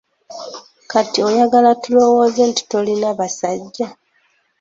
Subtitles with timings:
[0.91, 3.87] Kati oyagala tulowooze nti tolina basajja?